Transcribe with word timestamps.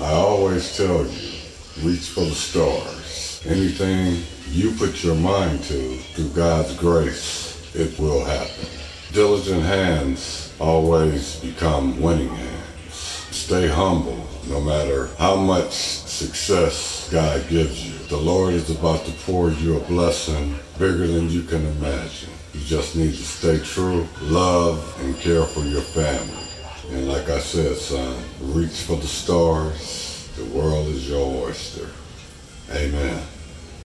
I 0.00 0.12
always 0.12 0.76
tell 0.76 1.06
you, 1.06 1.30
reach 1.82 2.10
for 2.10 2.24
the 2.24 2.34
stars. 2.34 3.42
Anything 3.46 4.22
you 4.50 4.72
put 4.72 5.02
your 5.02 5.14
mind 5.14 5.62
to, 5.64 5.96
through 5.96 6.28
God's 6.30 6.76
grace, 6.76 7.74
it 7.74 7.98
will 7.98 8.24
happen. 8.24 8.68
Diligent 9.12 9.62
hands 9.62 10.54
always 10.58 11.36
become 11.36 12.00
winning 12.00 12.28
hands. 12.28 12.92
Stay 12.92 13.68
humble 13.68 14.26
no 14.48 14.60
matter 14.60 15.08
how 15.18 15.36
much 15.36 15.72
success 15.72 17.08
God 17.10 17.48
gives 17.48 17.86
you. 17.86 17.98
The 18.08 18.16
Lord 18.16 18.52
is 18.54 18.70
about 18.70 19.04
to 19.06 19.12
pour 19.12 19.50
you 19.50 19.78
a 19.78 19.84
blessing 19.84 20.56
bigger 20.78 21.06
than 21.06 21.30
you 21.30 21.42
can 21.42 21.64
imagine. 21.78 22.30
You 22.52 22.60
just 22.60 22.96
need 22.96 23.14
to 23.14 23.24
stay 23.24 23.58
true, 23.60 24.06
love, 24.22 24.94
and 25.00 25.16
care 25.18 25.44
for 25.44 25.60
your 25.60 25.82
family. 25.82 26.46
Like 27.26 27.38
I 27.38 27.40
said, 27.40 27.76
son, 27.76 28.22
reach 28.40 28.82
for 28.82 28.94
the 28.94 29.06
stars. 29.08 30.28
The 30.36 30.44
world 30.44 30.86
is 30.86 31.08
your 31.08 31.26
oyster. 31.44 31.88
Amen. 32.70 33.20